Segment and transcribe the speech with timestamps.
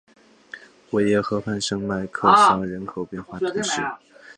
[0.93, 3.81] 维耶河畔圣迈克桑人口变化图示